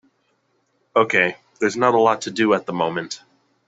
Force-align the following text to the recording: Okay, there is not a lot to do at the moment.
Okay, 0.95 1.37
there 1.59 1.67
is 1.67 1.77
not 1.77 1.93
a 1.93 1.99
lot 1.99 2.21
to 2.21 2.31
do 2.31 2.55
at 2.55 2.65
the 2.65 2.73
moment. 2.73 3.21